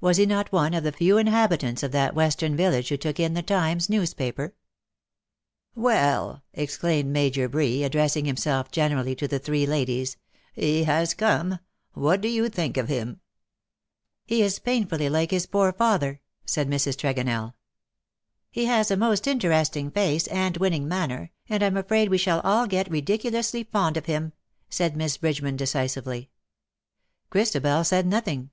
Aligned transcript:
Was 0.00 0.16
he 0.16 0.24
not 0.24 0.50
one 0.50 0.72
of 0.72 0.82
the 0.82 0.92
few 0.92 1.18
inhabitants 1.18 1.82
of 1.82 1.92
that 1.92 2.14
western 2.14 2.56
village 2.56 2.88
who 2.88 2.96
took 2.96 3.20
in 3.20 3.34
the 3.34 3.42
Times 3.42 3.90
newspaper?" 3.90 4.54
Well 5.74 6.36
V 6.54 6.62
exclaimed 6.62 7.10
Major 7.12 7.50
Bree, 7.50 7.84
addressing 7.84 8.24
him 8.24 8.38
self 8.38 8.70
generally 8.70 9.14
to 9.14 9.28
the 9.28 9.38
three 9.38 9.66
ladies," 9.66 10.16
he 10.54 10.84
has 10.84 11.12
come— 11.12 11.58
what 12.06 12.22
do 12.22 12.28
you 12.28 12.48
think 12.48 12.78
of 12.78 12.88
him 12.88 13.08
?'^' 13.16 13.18
He 14.24 14.40
is 14.40 14.58
painfully 14.58 15.10
like 15.10 15.32
his 15.32 15.44
poor 15.44 15.70
father,^^ 15.70 16.20
said 16.46 16.66
Mrs. 16.70 16.96
Tregonell." 16.96 17.52
He 18.50 18.64
has 18.64 18.90
a 18.90 18.96
most 18.96 19.26
interesting 19.26 19.90
face 19.90 20.26
and 20.28 20.56
winning 20.56 20.88
manner, 20.88 21.30
and 21.50 21.62
I^ii 21.62 21.78
afraid 21.78 22.08
we 22.08 22.16
shall 22.16 22.40
all 22.40 22.66
get 22.66 22.90
ridiculously 22.90 23.64
fond 23.64 23.98
of 23.98 24.06
him/^ 24.06 24.32
said 24.70 24.96
Miss 24.96 25.18
Bridgeman, 25.18 25.56
decisively. 25.56 26.30
Christabel 27.28 27.84
said 27.84 28.06
nothing. 28.06 28.48